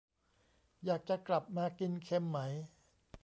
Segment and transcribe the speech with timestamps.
[0.85, 2.37] อยากจะกลับมากินเค็มไหม?